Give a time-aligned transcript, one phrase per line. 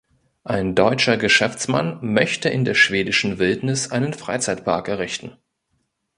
[0.43, 5.37] Ein deutscher Geschäftsmann möchte in der schwedischen Wildnis einen Freizeitpark errichten.